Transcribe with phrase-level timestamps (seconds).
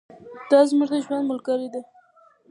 [0.49, 1.81] دا زموږ د ژوند ملګرې ده.